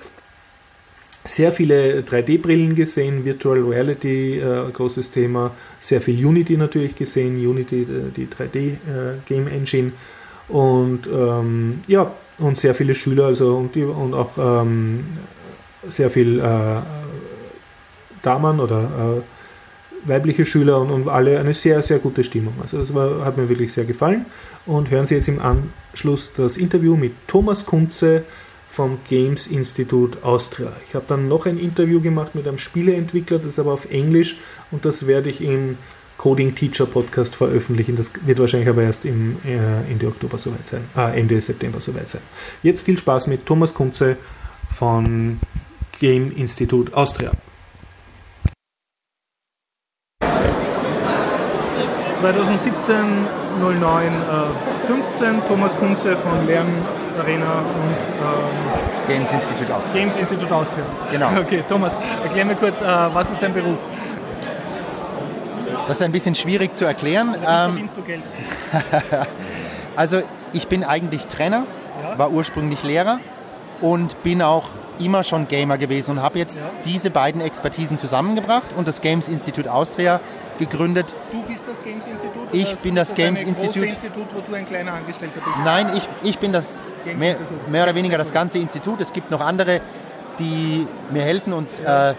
[1.25, 7.81] Sehr viele 3D-Brillen gesehen, Virtual Reality, äh, großes Thema, sehr viel Unity natürlich gesehen, Unity,
[7.81, 9.91] äh, die 3D-Game äh, Engine
[10.47, 15.05] und ähm, ja, und sehr viele Schüler, also und, die, und auch ähm,
[15.91, 16.81] sehr viel äh,
[18.21, 19.21] Damen oder
[20.05, 22.53] weibliche Schüler und, und, alle eine sehr, sehr gute Stimmung.
[22.61, 24.25] Also das war, hat mir wirklich sehr gefallen.
[24.65, 28.23] Und hören Sie jetzt im Anschluss das Interview mit Thomas Kunze
[28.69, 30.71] vom Games Institute Austria.
[30.87, 34.37] Ich habe dann noch ein Interview gemacht mit einem Spieleentwickler, das ist aber auf Englisch
[34.69, 35.77] und das werde ich im
[36.17, 37.95] Coding Teacher Podcast veröffentlichen.
[37.95, 42.09] Das wird wahrscheinlich aber erst im äh, Ende Oktober soweit sein, äh, Ende September soweit
[42.09, 42.21] sein.
[42.61, 44.17] Jetzt viel Spaß mit Thomas Kunze
[44.69, 45.39] von
[45.99, 47.31] Game Institute Austria.
[52.21, 52.95] 2017
[53.61, 56.67] 09 äh, 15 Thomas Kunze von Lern
[57.19, 60.01] Arena und ähm, Games Institute Austria.
[60.01, 60.85] Games Institute Austria.
[61.11, 61.29] Genau.
[61.39, 63.77] Okay, Thomas, erklär mir kurz, äh, was ist dein Beruf?
[65.87, 67.35] Das ist ein bisschen schwierig zu erklären.
[67.35, 68.23] Ähm, verdienst du Geld?
[69.95, 70.21] also
[70.53, 71.65] ich bin eigentlich Trainer,
[72.03, 72.17] ja.
[72.17, 73.19] war ursprünglich Lehrer
[73.81, 74.65] und bin auch
[74.99, 76.69] immer schon Gamer gewesen und habe jetzt ja.
[76.85, 80.19] diese beiden Expertisen zusammengebracht und das Games Institute Austria
[80.59, 81.15] gegründet.
[81.31, 82.47] Du bist das Games Institute?
[82.51, 83.85] Ich bin das, das Games Institute.
[83.85, 85.57] Institut, wo du ein kleiner Angestellter bist?
[85.63, 89.01] Nein, ich, ich bin das mehr, mehr, oder weniger das ganze Institut.
[89.01, 89.81] Es gibt noch andere,
[90.37, 92.11] die mir helfen und ja.
[92.11, 92.15] äh,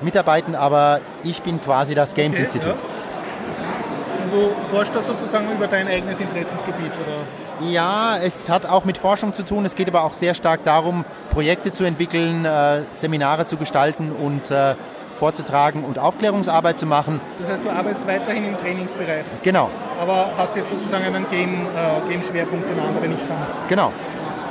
[0.00, 2.76] mitarbeiten, aber ich bin quasi das Games okay, Institute.
[2.76, 4.24] Ja.
[4.24, 7.68] Und du forschst das sozusagen über dein eigenes Interessensgebiet, oder?
[7.70, 9.64] Ja, es hat auch mit Forschung zu tun.
[9.64, 14.50] Es geht aber auch sehr stark darum, Projekte zu entwickeln, äh, Seminare zu gestalten und
[14.50, 14.74] äh,
[15.14, 17.20] vorzutragen und Aufklärungsarbeit zu machen.
[17.40, 19.24] Das heißt, du arbeitest weiterhin im Trainingsbereich?
[19.42, 19.70] Genau.
[20.00, 23.68] Aber hast jetzt sozusagen einen Game, äh, Game-Schwerpunkt, den andere nicht haben?
[23.68, 23.92] Genau.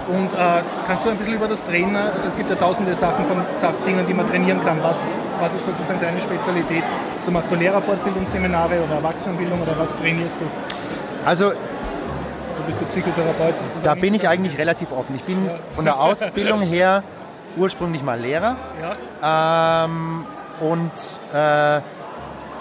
[0.07, 3.37] Und äh, kannst du ein bisschen über das Trainer, es gibt ja tausende Sachen von
[3.85, 4.77] Dingen, die man trainieren kann.
[4.83, 4.97] Was,
[5.39, 6.83] was ist sozusagen deine Spezialität?
[7.25, 10.45] So machst du Lehrerfortbildungsseminare oder Erwachsenenbildung oder was trainierst du?
[11.25, 11.53] Also
[12.63, 13.55] Du bist du Psychotherapeut?
[13.83, 15.15] Da bin ich eigentlich relativ offen.
[15.15, 15.55] Ich bin ja.
[15.71, 17.03] von der Ausbildung her
[17.57, 18.55] ursprünglich mal Lehrer.
[18.81, 19.85] Ja.
[19.85, 20.25] Ähm,
[20.59, 20.91] und
[21.33, 21.81] äh,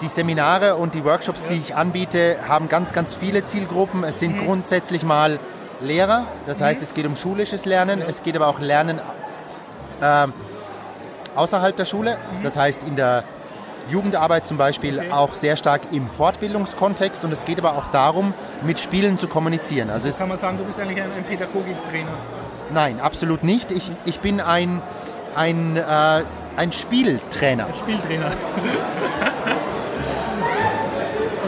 [0.01, 4.03] die Seminare und die Workshops, die ich anbiete, haben ganz, ganz viele Zielgruppen.
[4.03, 4.45] Es sind mhm.
[4.45, 5.39] grundsätzlich mal
[5.79, 6.83] Lehrer, das heißt, mhm.
[6.85, 9.01] es geht um schulisches Lernen, es geht aber auch Lernen
[10.01, 10.27] äh,
[11.35, 12.43] außerhalb der Schule, mhm.
[12.43, 13.23] das heißt in der
[13.89, 15.11] Jugendarbeit zum Beispiel okay.
[15.11, 19.89] auch sehr stark im Fortbildungskontext und es geht aber auch darum, mit Spielen zu kommunizieren.
[19.89, 22.11] Also kann man sagen, du bist eigentlich ein, ein Pädagogiktrainer?
[22.71, 23.71] Nein, absolut nicht.
[23.71, 24.81] Ich, ich bin ein,
[25.35, 26.23] ein äh,
[26.55, 27.67] ein Spieltrainer.
[27.67, 28.31] Ein Spieltrainer.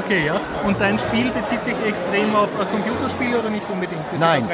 [0.03, 0.39] okay, ja.
[0.65, 4.09] Und dein Spiel bezieht sich extrem auf Computerspiele oder nicht unbedingt?
[4.09, 4.49] Bist Nein.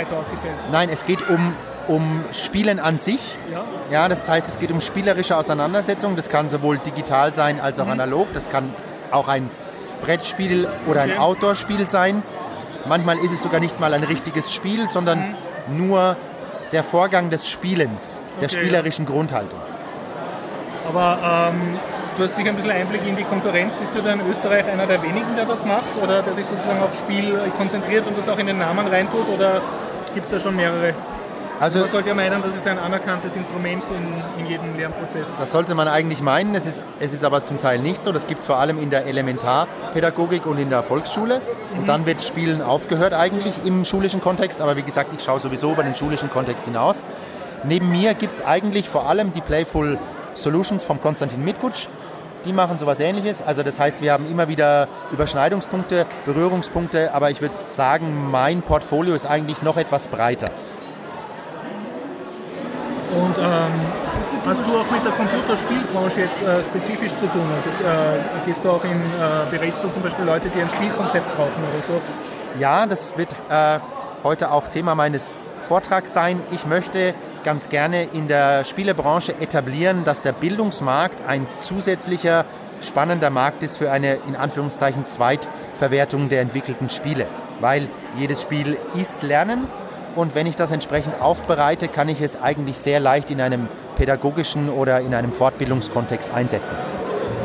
[0.72, 1.54] Nein, es geht um,
[1.88, 3.38] um Spielen an sich.
[3.52, 3.64] Ja.
[3.92, 4.10] ja.
[4.10, 6.16] Das heißt, es geht um spielerische Auseinandersetzung.
[6.16, 7.92] Das kann sowohl digital sein als auch mhm.
[7.92, 8.28] analog.
[8.34, 8.74] Das kann
[9.12, 9.50] auch ein
[10.02, 11.14] Brettspiel oder okay.
[11.14, 12.24] ein Outdoor-Spiel sein.
[12.86, 15.36] Manchmal ist es sogar nicht mal ein richtiges Spiel, sondern
[15.68, 15.88] mhm.
[15.88, 16.18] nur
[16.72, 19.12] der Vorgang des Spielens, der okay, spielerischen ja.
[19.12, 19.60] Grundhaltung.
[20.94, 21.80] Aber ähm,
[22.18, 23.76] du hast sicher ein bisschen Einblick in die Konkurrenz.
[23.76, 26.82] Bist du da in Österreich einer der wenigen, der das macht oder der sich sozusagen
[26.84, 29.62] aufs Spiel konzentriert und das auch in den Namen reintut oder
[30.14, 30.94] gibt es da schon mehrere?
[31.62, 35.28] Also, man sollte ja meinen, das ist ein anerkanntes Instrument in, in jedem Lernprozess.
[35.38, 38.12] Das sollte man eigentlich meinen, es ist, es ist aber zum Teil nicht so.
[38.12, 41.40] Das gibt es vor allem in der Elementarpädagogik und in der Volksschule.
[41.40, 41.80] Mhm.
[41.80, 44.60] Und dann wird Spielen aufgehört eigentlich im schulischen Kontext.
[44.60, 47.04] Aber wie gesagt, ich schaue sowieso über den schulischen Kontext hinaus.
[47.64, 50.00] Neben mir gibt es eigentlich vor allem die Playful
[50.34, 51.88] Solutions vom Konstantin Mitkutsch.
[52.46, 53.42] Die machen sowas ähnliches.
[53.42, 59.14] Also das heißt, wir haben immer wieder Überschneidungspunkte, Berührungspunkte, aber ich würde sagen, mein Portfolio
[59.14, 60.50] ist eigentlich noch etwas breiter.
[63.14, 63.72] Und ähm,
[64.46, 67.46] hast du auch mit der Computerspielbranche jetzt äh, spezifisch zu tun?
[67.56, 71.36] Also äh, gehst du auch in, äh, berätst du zum Beispiel Leute, die ein Spielkonzept
[71.36, 72.02] brauchen oder so?
[72.58, 73.80] Ja, das wird äh,
[74.24, 76.40] heute auch Thema meines Vortrags sein.
[76.52, 82.46] Ich möchte ganz gerne in der Spielebranche etablieren, dass der Bildungsmarkt ein zusätzlicher
[82.82, 87.26] spannender Markt ist für eine in Anführungszeichen Zweitverwertung der entwickelten Spiele.
[87.60, 89.68] Weil jedes Spiel ist Lernen
[90.16, 94.70] und wenn ich das entsprechend aufbereite, kann ich es eigentlich sehr leicht in einem pädagogischen
[94.70, 96.76] oder in einem Fortbildungskontext einsetzen.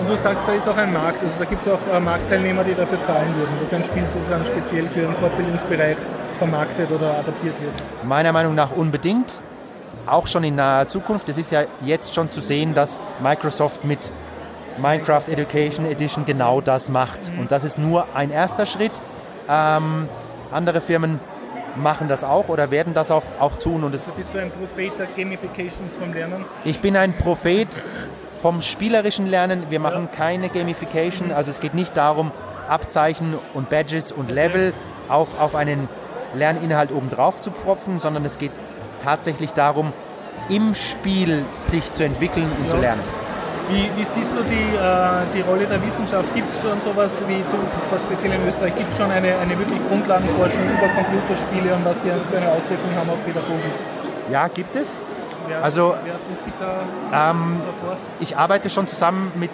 [0.00, 2.64] Und du sagst, da ist auch ein Markt, also da gibt es auch äh, Marktteilnehmer,
[2.64, 5.96] die dafür zahlen würden, dass ein Spiel sozusagen speziell für einen Fortbildungsbereich
[6.38, 7.72] vermarktet oder adaptiert wird?
[8.04, 9.40] Meiner Meinung nach unbedingt
[10.07, 11.29] auch schon in naher Zukunft.
[11.29, 14.12] Es ist ja jetzt schon zu sehen, dass Microsoft mit
[14.79, 17.33] Minecraft Education Edition genau das macht.
[17.33, 17.40] Mhm.
[17.40, 18.92] Und das ist nur ein erster Schritt.
[19.49, 20.09] Ähm,
[20.51, 21.21] andere Firmen
[21.77, 23.85] machen das auch oder werden das auch, auch tun.
[23.85, 26.45] Und es Bist du ein Prophet der Gamification vom Lernen?
[26.64, 27.83] Ich bin ein Prophet
[28.40, 29.64] vom spielerischen Lernen.
[29.71, 30.16] Wir machen ja.
[30.16, 31.33] keine Gamification.
[31.33, 32.33] Also es geht nicht darum,
[32.69, 34.73] Abzeichen und Badges und Level
[35.09, 35.88] auf, auf einen
[36.35, 38.53] Lerninhalt obendrauf zu pfropfen, sondern es geht
[38.98, 39.92] tatsächlich darum,
[40.48, 42.70] im Spiel sich zu entwickeln und ja.
[42.70, 43.02] zu lernen.
[43.68, 46.32] Wie, wie, siehst du die, äh, die Rolle der Wissenschaft?
[46.35, 47.42] Gibt es schon sowas wie,
[48.06, 52.11] speziell in Österreich, gibt es schon eine, eine wirklich Grundlagenforschung über Computerspiele und was die
[52.30, 53.72] für eine Auswirkung haben auf Pädagogik?
[54.30, 55.00] Ja, gibt es.
[55.48, 57.61] Wer, also, wer ähm,
[58.20, 59.50] ich arbeite schon zusammen mit,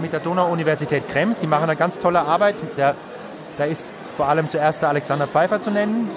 [0.00, 1.40] mit der Donau-Universität Krems.
[1.40, 2.56] Die machen eine ganz tolle Arbeit.
[2.76, 2.94] Der,
[3.58, 6.10] da ist vor allem zuerst der Alexander Pfeiffer zu nennen,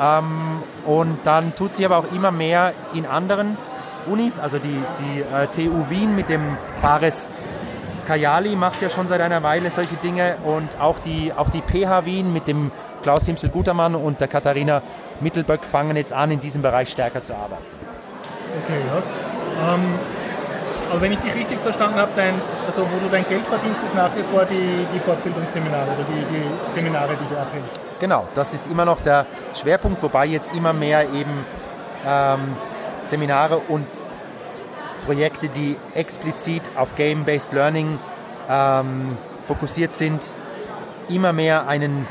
[0.00, 3.56] ähm, und dann tut sich aber auch immer mehr in anderen
[4.06, 7.28] Unis, also die, die äh, TU Wien mit dem Fares
[8.06, 12.04] Kajali macht ja schon seit einer Weile solche Dinge und auch die, auch die PH
[12.04, 12.70] Wien mit dem
[13.02, 14.82] Klaus Himsel Gutermann und der Katharina
[15.20, 17.64] Mittelböck fangen jetzt an, in diesem Bereich stärker zu arbeiten.
[18.64, 19.74] Okay, ja.
[19.74, 19.98] Ähm,
[20.90, 22.34] Aber wenn ich dich richtig verstanden habe, dein,
[22.66, 26.34] also wo du dein Geld verdienst, ist nach wie vor die, die Fortbildungsseminare oder die,
[26.34, 27.80] die Seminare, die du abhältst.
[28.00, 31.44] Genau, das ist immer noch der Schwerpunkt, wobei jetzt immer mehr eben
[32.06, 32.56] ähm,
[33.02, 33.86] Seminare und
[35.06, 37.98] Projekte, die explizit auf Game-Based Learning
[38.48, 40.32] ähm, fokussiert sind,
[41.08, 42.06] immer mehr einen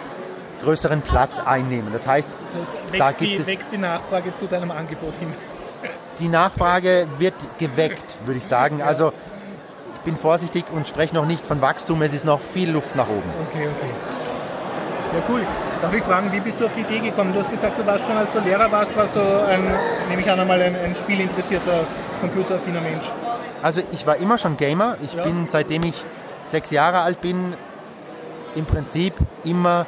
[0.62, 1.92] größeren Platz einnehmen.
[1.92, 5.34] Das heißt, das heißt da gibt die, es wächst die Nachfrage zu deinem Angebot hin.
[6.20, 8.82] Die Nachfrage wird geweckt, würde ich sagen.
[8.82, 9.12] Also
[9.94, 13.08] ich bin vorsichtig und spreche noch nicht von Wachstum, es ist noch viel Luft nach
[13.08, 13.30] oben.
[13.50, 13.90] Okay, okay.
[15.14, 15.42] Ja, cool.
[15.82, 17.34] Darf ich fragen, wie bist du auf die Idee gekommen?
[17.34, 19.64] Du hast gesagt, du warst schon, als du Lehrer warst, warst du, ein,
[20.10, 21.86] nehme ich an, einmal ein, ein spielinteressierter,
[22.22, 23.06] computeraffiner Mensch.
[23.62, 24.98] Also ich war immer schon Gamer.
[25.04, 25.24] Ich ja.
[25.24, 26.04] bin, seitdem ich
[26.44, 27.54] sechs Jahre alt bin,
[28.56, 29.86] im Prinzip immer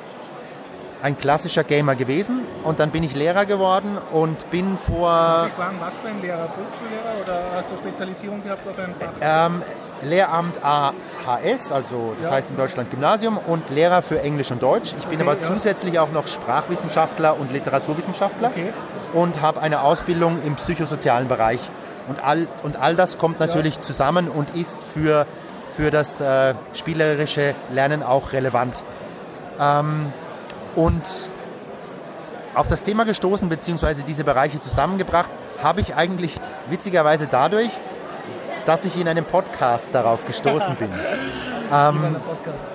[1.02, 5.10] ein klassischer Gamer gewesen und dann bin ich Lehrer geworden und bin vor...
[5.10, 6.48] Darf ich fragen, was für ein Lehrer?
[6.50, 9.10] Volksschullehrer oder hast du Spezialisierung gehabt auf ein Fach?
[9.22, 9.62] Ähm,
[10.02, 12.36] Lehramt AHS, also das ja.
[12.36, 14.94] heißt in Deutschland Gymnasium und Lehrer für Englisch und Deutsch.
[14.98, 15.48] Ich bin okay, aber ja.
[15.48, 18.74] zusätzlich auch noch Sprachwissenschaftler und Literaturwissenschaftler okay.
[19.14, 21.60] und habe eine Ausbildung im psychosozialen Bereich.
[22.08, 23.82] Und all, und all das kommt natürlich ja.
[23.82, 25.26] zusammen und ist für,
[25.70, 28.84] für das äh, spielerische Lernen auch relevant.
[29.60, 30.14] Ähm,
[30.78, 31.02] und
[32.54, 36.36] auf das Thema gestoßen, beziehungsweise diese Bereiche zusammengebracht, habe ich eigentlich
[36.70, 37.72] witzigerweise dadurch,
[38.66, 40.90] dass ich in einem Podcast darauf gestoßen bin.
[41.74, 42.66] ähm, Podcast.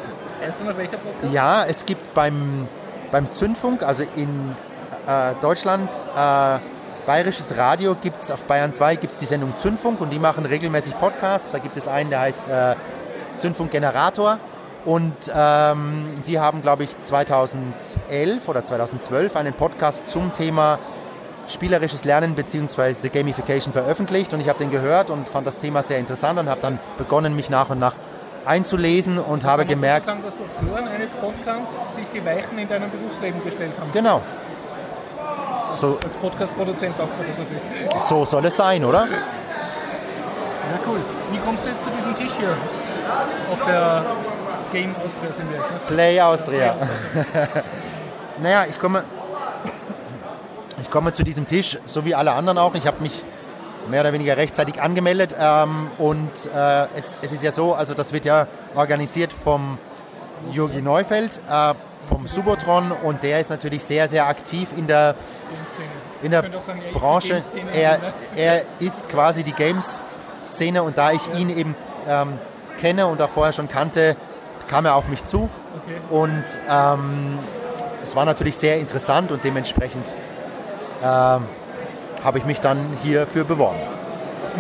[0.45, 1.33] Weißt du noch welcher Podcast?
[1.33, 2.67] Ja, es gibt beim,
[3.13, 4.57] beim Zündfunk, also in
[5.07, 6.59] äh, Deutschland, äh,
[7.07, 10.47] Bayerisches Radio gibt es auf Bayern 2 gibt es die Sendung Zündfunk und die machen
[10.47, 11.51] regelmäßig Podcasts.
[11.51, 12.77] Da gibt es einen, der heißt äh,
[13.39, 14.39] Zündfunk Generator.
[14.85, 20.79] Und ähm, die haben, glaube ich, 2011 oder 2012 einen Podcast zum Thema
[21.49, 23.09] spielerisches Lernen bzw.
[23.09, 26.61] Gamification veröffentlicht und ich habe den gehört und fand das Thema sehr interessant und habe
[26.61, 27.95] dann begonnen, mich nach und nach
[28.45, 30.07] einzulesen und habe gemerkt...
[30.07, 33.91] Sagen, dass durch Hören eines Podcasts sich die Weichen in deinem Berufsleben gestellt haben?
[33.93, 34.21] Genau.
[35.71, 37.63] So, Als Podcast-Produzent taugt man das natürlich.
[38.09, 39.07] So soll es sein, oder?
[39.07, 41.01] Ja, cool.
[41.31, 42.57] Wie kommst du jetzt zu diesem Tisch hier?
[43.53, 44.05] Auf der
[44.73, 45.81] Game Austria sind wir jetzt, ne?
[45.87, 46.77] Play Austria.
[48.43, 49.05] naja, ich komme
[50.93, 52.75] komme zu diesem Tisch, so wie alle anderen auch.
[52.75, 53.25] Ich habe mich
[53.89, 58.13] mehr oder weniger rechtzeitig angemeldet ähm, und äh, es, es, ist ja so, also das
[58.13, 59.79] wird ja organisiert vom
[60.53, 61.75] Jürgi Neufeld, äh,
[62.09, 65.17] vom Subotron und der ist natürlich sehr, sehr aktiv in der,
[66.23, 67.43] in der sagen, Branche.
[67.73, 67.99] Er,
[68.37, 71.75] er ist quasi die Games-Szene und da ich ihn eben
[72.07, 72.39] ähm,
[72.81, 74.17] kenne und auch vorher schon kannte,
[74.73, 75.99] kam er auf mich zu okay.
[76.09, 77.39] und ähm,
[78.03, 80.07] es war natürlich sehr interessant und dementsprechend
[81.03, 83.79] äh, habe ich mich dann hierfür beworben.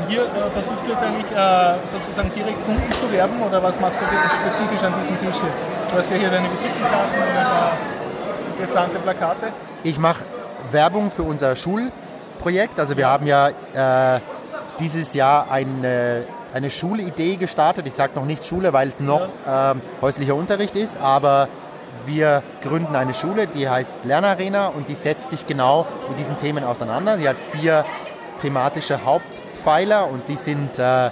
[0.08, 3.98] Hier äh, versuchst du jetzt eigentlich äh, sozusagen direkt Kunden zu werben oder was machst
[4.00, 5.90] du spezifisch an diesem Tisch jetzt?
[5.90, 7.72] Du hast ja hier deine Visitenkarten und ein paar
[8.48, 9.46] interessante Plakate.
[9.82, 10.24] Ich mache
[10.70, 12.78] Werbung für unser Schulprojekt.
[12.78, 14.20] Also wir haben ja äh,
[14.78, 17.86] dieses Jahr eine, eine Schulidee gestartet.
[17.86, 19.72] Ich sage noch nicht Schule, weil es noch ja.
[19.72, 21.48] Ähm, häuslicher Unterricht ist, aber
[22.06, 26.64] wir gründen eine Schule, die heißt Lernarena und die setzt sich genau mit diesen Themen
[26.64, 27.18] auseinander.
[27.18, 27.84] Sie hat vier
[28.38, 31.10] thematische Hauptpfeiler und die sind äh,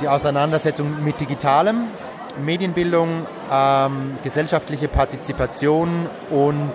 [0.00, 1.88] die Auseinandersetzung mit Digitalem,
[2.44, 6.72] Medienbildung, ähm, gesellschaftliche Partizipation und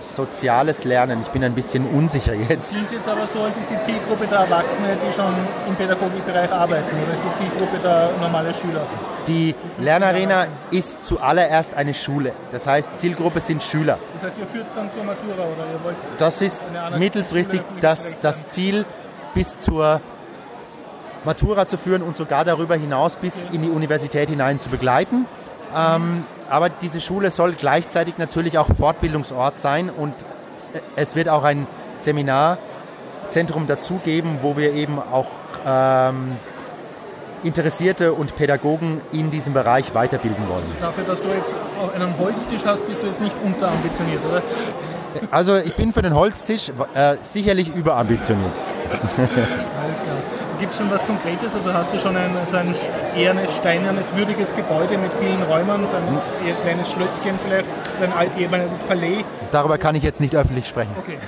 [0.00, 1.20] soziales Lernen.
[1.22, 2.72] Ich bin ein bisschen unsicher jetzt.
[2.72, 5.34] Klingt jetzt aber so, als ist die Zielgruppe der Erwachsenen, die schon
[5.68, 8.82] im Pädagogikbereich arbeiten, oder ist die Zielgruppe der normale Schüler?
[9.28, 12.32] Die Lernarena ist zuallererst eine Schule.
[12.52, 13.98] Das heißt, Zielgruppe sind Schüler.
[14.14, 16.64] Das heißt, ihr führt dann zur Matura oder ihr wollt Das ist
[16.98, 18.84] mittelfristig das, das Ziel
[19.34, 20.00] bis zur
[21.24, 25.26] Matura zu führen und sogar darüber hinaus bis in die Universität hinein zu begleiten.
[25.74, 30.14] Ähm, aber diese Schule soll gleichzeitig natürlich auch Fortbildungsort sein und
[30.96, 31.66] es wird auch ein
[31.98, 35.26] Seminarzentrum dazugeben, wo wir eben auch
[35.66, 36.36] ähm,
[37.42, 40.64] Interessierte und Pädagogen in diesem Bereich weiterbilden wollen.
[40.80, 41.52] Dafür, dass du jetzt
[41.94, 44.42] einen Holztisch hast, bist du jetzt nicht unterambitioniert, oder?
[45.30, 48.60] Also ich bin für den Holztisch äh, sicherlich überambitioniert.
[48.90, 50.15] Alles klar.
[50.58, 51.54] Gibt es schon was Konkretes?
[51.54, 52.74] Also hast du schon ein, so ein
[53.14, 57.68] eher ein steinernes, würdiges Gebäude mit vielen Räumen, so ein eher kleines Schlösschen vielleicht,
[58.00, 59.24] ein altes Palais?
[59.50, 60.94] Darüber kann ich jetzt nicht öffentlich sprechen.
[60.98, 61.18] Okay.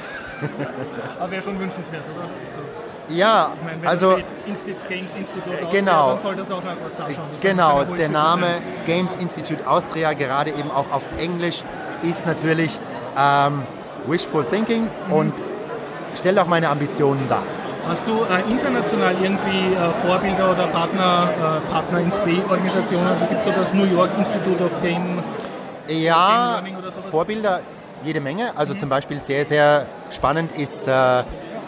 [1.21, 2.27] Aber wäre schon wünschenswert, oder?
[2.27, 3.14] So.
[3.14, 7.25] Ja, meine, also Insti Games Institute Austria, genau, dann soll das auch da schon.
[7.41, 8.47] Genau, der Name
[8.85, 11.64] Games Institute Austria, gerade eben auch auf Englisch,
[12.03, 12.79] ist natürlich
[13.19, 13.62] ähm,
[14.07, 15.12] Wishful Thinking mhm.
[15.12, 15.33] und
[16.17, 17.43] stellt auch meine Ambitionen dar.
[17.88, 23.07] Hast du äh, international irgendwie äh, Vorbilder oder Partner, äh, Partner in Spay-Organisationen?
[23.07, 25.22] Also gibt es so das New York Institute of Game?
[25.88, 26.77] Ja, Game
[27.11, 27.61] Vorbilder
[28.05, 28.53] jede Menge.
[28.57, 28.79] Also mhm.
[28.79, 31.22] zum Beispiel sehr, sehr spannend ist äh,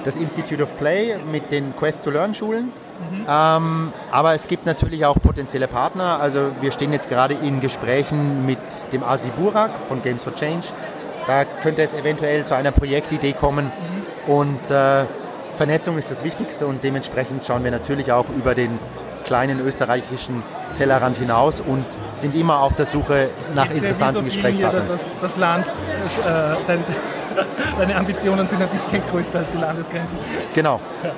[0.05, 2.65] das Institute of Play mit den Quest to Learn Schulen.
[2.67, 3.27] Mhm.
[3.27, 6.21] Ähm, aber es gibt natürlich auch potenzielle Partner.
[6.21, 8.59] Also wir stehen jetzt gerade in Gesprächen mit
[8.93, 10.67] dem Asi Burak von Games for Change.
[11.27, 13.73] Da könnte es eventuell zu einer Projektidee kommen.
[14.27, 14.33] Mhm.
[14.33, 15.07] Und äh,
[15.61, 18.79] Vernetzung ist das Wichtigste und dementsprechend schauen wir natürlich auch über den
[19.27, 20.43] kleinen österreichischen
[20.79, 24.89] Tellerrand hinaus und sind immer auf der Suche nach Jetzt interessanten so Gesprächspartnern.
[24.89, 26.83] Das, das Land, äh, dein,
[27.79, 30.19] deine Ambitionen sind ein bisschen größer als die Landesgrenzen.
[30.55, 30.81] Genau.
[31.05, 31.11] Ja.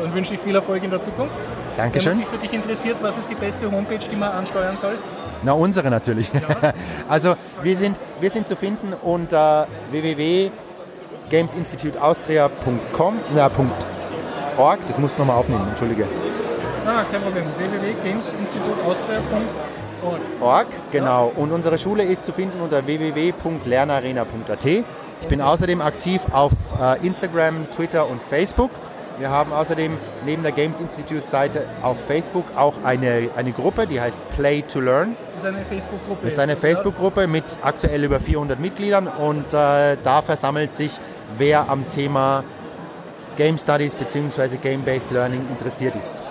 [0.00, 1.34] Dann wünsche ich viel Erfolg in der Zukunft.
[1.76, 2.12] Dankeschön.
[2.12, 4.96] Wenn sich für dich interessiert, was ist die beste Homepage, die man ansteuern soll?
[5.42, 6.30] Na, unsere natürlich.
[6.32, 6.72] Ja.
[7.08, 10.52] Also wir sind, wir sind zu finden unter www
[11.30, 13.50] gamesinstituteaustria.com, na,
[14.58, 16.04] .org, das muss nochmal aufnehmen, entschuldige.
[16.86, 20.20] Ah, kein Problem, www.gamesinstituteaustria.org.
[20.40, 21.30] Org, genau.
[21.36, 24.64] Und unsere Schule ist zu finden unter www.lernarena.at.
[24.64, 28.70] Ich bin außerdem aktiv auf äh, Instagram, Twitter und Facebook.
[29.18, 34.00] Wir haben außerdem neben der Games Institute Seite auf Facebook auch eine, eine Gruppe, die
[34.00, 35.14] heißt Play to Learn.
[35.34, 36.20] Das ist eine Facebook-Gruppe.
[36.22, 40.92] Das ist eine Facebook-Gruppe mit aktuell über 400 Mitgliedern und äh, da versammelt sich
[41.38, 42.44] wer am Thema
[43.36, 44.56] Game Studies bzw.
[44.56, 46.22] Game-Based Learning interessiert ist.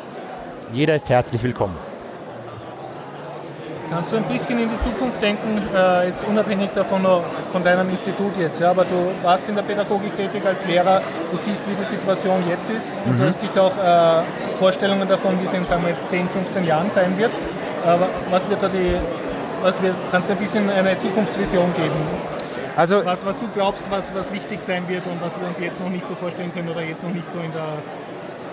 [0.71, 1.75] Jeder ist herzlich willkommen.
[3.89, 7.01] Kannst du ein bisschen in die Zukunft denken, äh, jetzt unabhängig davon
[7.51, 11.37] von deinem Institut jetzt, ja, aber du warst in der Pädagogik tätig als Lehrer, du
[11.43, 13.19] siehst, wie die Situation jetzt ist und mhm.
[13.19, 16.65] du hast sicher auch äh, Vorstellungen davon, wie es in sagen wir jetzt 10, 15
[16.65, 17.31] Jahren sein wird.
[17.83, 18.95] Aber was wird da die,
[19.63, 22.38] was wird, kannst du ein bisschen eine Zukunftsvision geben?
[22.79, 25.81] Also, was, was du glaubst, was, was wichtig sein wird und was wir uns jetzt
[25.81, 27.73] noch nicht so vorstellen können oder jetzt noch nicht so in der,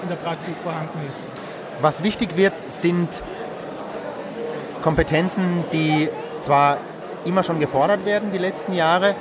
[0.02, 1.18] in der Praxis vorhanden ist?
[1.80, 3.22] Was wichtig wird, sind
[4.82, 6.08] Kompetenzen, die
[6.40, 6.78] zwar
[7.24, 9.14] immer schon gefordert werden die letzten Jahre,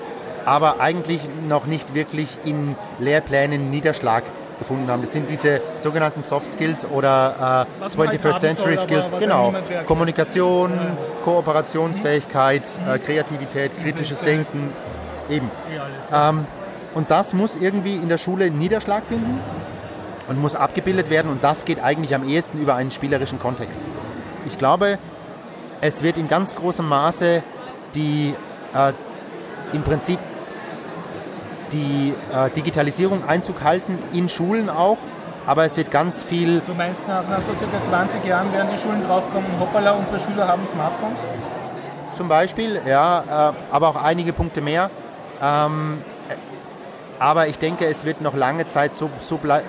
[0.44, 4.24] aber eigentlich noch nicht wirklich in Lehrplänen Niederschlag
[4.58, 5.02] gefunden haben.
[5.02, 9.12] Das sind diese sogenannten Soft Skills oder äh, 21st halt Century Skills.
[9.20, 9.54] Genau.
[9.86, 10.72] Kommunikation.
[11.24, 12.92] Kooperationsfähigkeit, mhm.
[12.92, 14.72] äh, Kreativität, kritisches Denken,
[15.30, 15.50] Eben.
[16.12, 16.46] Ähm,
[16.94, 19.40] und das muss irgendwie in der Schule Niederschlag finden
[20.28, 23.82] und muss abgebildet werden und das geht eigentlich am ehesten über einen spielerischen Kontext.
[24.46, 24.98] Ich glaube,
[25.82, 27.44] es wird in ganz großem Maße
[27.96, 28.34] die
[28.74, 28.94] äh,
[29.74, 30.20] im Prinzip
[31.72, 34.98] die äh, Digitalisierung Einzug halten in Schulen auch,
[35.46, 36.62] aber es wird ganz viel.
[36.66, 40.48] Du meinst, nach, nach so circa 20 Jahren werden die Schulen draufkommen, hoppala, unsere Schüler
[40.48, 41.20] haben Smartphones?
[42.14, 44.90] Zum Beispiel, ja, äh, aber auch einige Punkte mehr.
[45.42, 46.02] Ähm,
[47.20, 49.64] aber ich denke, es wird noch lange Zeit so, so, blei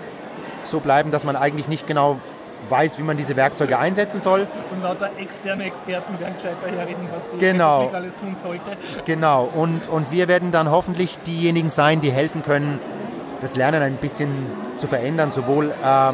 [0.64, 2.20] so bleiben, dass man eigentlich nicht genau
[2.70, 4.46] weiß, wie man diese Werkzeuge einsetzen soll.
[4.68, 7.80] Von lauter externe Experten werden gescheiter herreden, was die genau.
[7.80, 8.76] Technik alles tun sollte.
[9.04, 12.80] Genau, und, und wir werden dann hoffentlich diejenigen sein, die helfen können,
[13.40, 14.30] das Lernen ein bisschen
[14.78, 16.12] zu verändern, sowohl äh,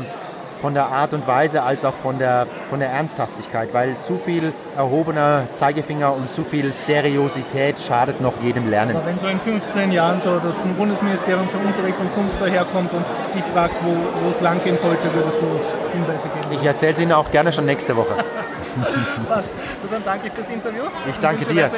[0.62, 4.52] von der Art und Weise als auch von der, von der Ernsthaftigkeit, weil zu viel
[4.76, 8.96] erhobener Zeigefinger und zu viel Seriosität schadet noch jedem Lernen.
[8.96, 13.04] Aber wenn so in 15 Jahren so das Bundesministerium für Unterricht und Kunst daherkommt und
[13.34, 15.48] dich fragt, wo, wo es langgehen sollte, würdest du
[15.92, 16.60] Hinweise geben?
[16.60, 18.14] Ich erzähle es Ihnen auch gerne schon nächste Woche.
[19.28, 19.50] Passt.
[19.90, 20.84] Dann danke ich fürs Interview.
[21.10, 21.70] Ich danke dir.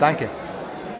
[0.00, 0.30] Danke.